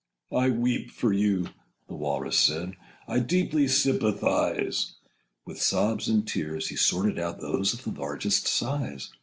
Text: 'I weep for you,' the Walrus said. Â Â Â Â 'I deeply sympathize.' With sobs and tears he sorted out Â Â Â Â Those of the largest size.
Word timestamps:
'I 0.31 0.49
weep 0.49 0.89
for 0.89 1.13
you,' 1.13 1.49
the 1.87 1.93
Walrus 1.93 2.35
said. 2.39 2.69
Â 2.69 2.69
Â 2.69 2.69
Â 2.69 2.69
Â 2.71 2.75
'I 3.09 3.19
deeply 3.19 3.67
sympathize.' 3.67 4.95
With 5.45 5.61
sobs 5.61 6.07
and 6.09 6.27
tears 6.27 6.69
he 6.69 6.75
sorted 6.75 7.19
out 7.19 7.35
Â 7.35 7.41
Â 7.43 7.45
Â 7.45 7.49
Â 7.49 7.53
Those 7.57 7.73
of 7.75 7.83
the 7.83 8.01
largest 8.01 8.47
size. 8.47 9.09